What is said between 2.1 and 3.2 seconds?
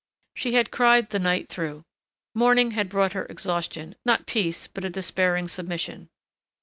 Morning had brought